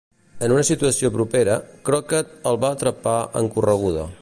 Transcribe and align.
En 0.45 0.53
una 0.53 0.63
situació 0.69 1.11
propera, 1.17 1.57
Crockett 1.91 2.33
el 2.53 2.59
va 2.65 2.75
atrapar 2.77 3.17
en 3.43 3.53
correguda. 3.59 4.09